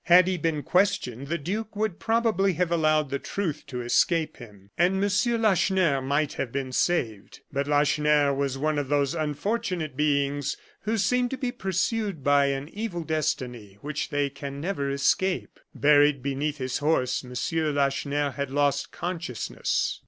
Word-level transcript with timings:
Had 0.05 0.25
he 0.27 0.35
been 0.35 0.63
questioned, 0.63 1.27
the 1.27 1.37
duke 1.37 1.75
would 1.75 1.99
probably 1.99 2.53
have 2.53 2.71
allowed 2.71 3.11
the 3.11 3.19
truth 3.19 3.65
to 3.67 3.81
escape 3.83 4.37
him, 4.37 4.71
and 4.75 4.95
M. 5.03 5.41
Lacheneur 5.43 6.01
might 6.01 6.33
have 6.33 6.51
been 6.51 6.71
saved. 6.71 7.41
But 7.53 7.67
Lacheneur 7.67 8.33
was 8.33 8.57
one 8.57 8.79
of 8.79 8.89
those 8.89 9.13
unfortunate 9.13 9.95
beings 9.95 10.57
who 10.85 10.97
seem 10.97 11.29
to 11.29 11.37
be 11.37 11.51
pursued 11.51 12.23
by 12.23 12.45
an 12.47 12.67
evil 12.69 13.03
destiny 13.03 13.77
which 13.81 14.09
they 14.09 14.31
can 14.31 14.59
never 14.59 14.89
escape. 14.89 15.59
Buried 15.75 16.23
beneath 16.23 16.57
his 16.57 16.79
horse, 16.79 17.23
M. 17.23 17.35
Lacheneur 17.75 18.31
had 18.31 18.49
lost 18.49 18.91
consciousness. 18.91 19.99